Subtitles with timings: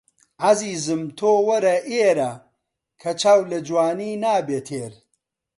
[0.43, 2.31] عەزیزم تۆ وەرە ئێرە
[3.01, 4.91] کە چاو لە جوانی نابێ تێر